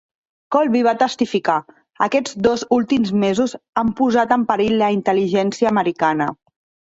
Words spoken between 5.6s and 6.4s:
americana".